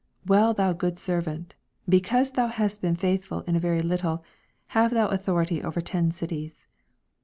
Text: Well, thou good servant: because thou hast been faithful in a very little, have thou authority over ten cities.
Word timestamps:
Well, 0.25 0.55
thou 0.55 0.73
good 0.73 0.97
servant: 0.97 1.53
because 1.87 2.31
thou 2.31 2.47
hast 2.47 2.81
been 2.81 2.95
faithful 2.95 3.41
in 3.41 3.55
a 3.55 3.59
very 3.59 3.83
little, 3.83 4.23
have 4.69 4.89
thou 4.89 5.07
authority 5.09 5.61
over 5.61 5.79
ten 5.79 6.11
cities. 6.11 6.65